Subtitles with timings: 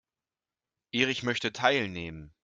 [0.91, 2.33] Erich möchte teilnehmen.